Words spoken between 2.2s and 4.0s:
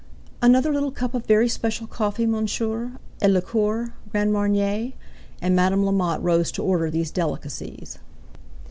monsieur; a liqueur,